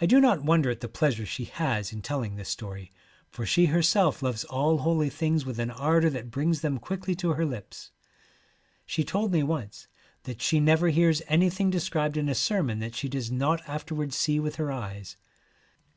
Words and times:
I 0.00 0.06
do 0.06 0.20
not 0.20 0.44
wonder 0.44 0.70
at 0.70 0.82
the 0.82 0.88
pleasure 0.88 1.26
she 1.26 1.46
has 1.46 1.92
in 1.92 2.00
telling 2.00 2.36
this 2.36 2.48
story, 2.48 2.92
for 3.28 3.44
she 3.44 3.66
herself 3.66 4.22
loves 4.22 4.44
all 4.44 4.78
holy 4.78 5.10
things 5.10 5.44
with 5.44 5.58
an 5.58 5.72
ardour 5.72 6.10
that 6.10 6.30
brings 6.30 6.60
them 6.60 6.78
quickly 6.78 7.16
to 7.16 7.30
her 7.32 7.44
lips. 7.44 7.90
She 8.86 9.02
told 9.02 9.32
me 9.32 9.42
once 9.42 9.88
that 10.22 10.40
she 10.42 10.60
never 10.60 10.90
hears 10.90 11.22
anything 11.26 11.70
de 11.70 11.80
scribed 11.80 12.16
in 12.16 12.28
a 12.28 12.36
sermon 12.36 12.78
that 12.78 12.94
she 12.94 13.08
does 13.08 13.32
not 13.32 13.68
afterwards 13.68 14.14
see 14.14 14.38
with 14.38 14.54
her 14.62 14.70
eyes. 14.70 15.16